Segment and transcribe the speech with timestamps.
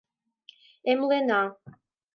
[0.91, 1.41] Эмлена!